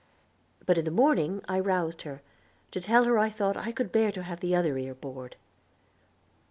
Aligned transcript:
But 0.65 0.79
in 0.79 0.85
the 0.85 0.89
morning 0.89 1.41
I 1.47 1.59
roused 1.59 2.01
her, 2.01 2.23
to 2.71 2.81
tell 2.81 3.03
her 3.03 3.19
I 3.19 3.29
thought 3.29 3.55
I 3.55 3.71
could 3.71 3.91
bear 3.91 4.11
to 4.13 4.23
have 4.23 4.39
the 4.39 4.55
other 4.55 4.75
ear 4.75 4.95
bored. 4.95 5.35